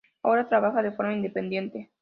Ahora 0.23 0.49
trabaja 0.49 0.81
de 0.81 0.93
forma 0.93 1.13
independiente. 1.13 1.89